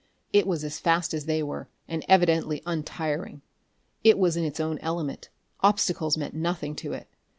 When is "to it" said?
6.77-7.07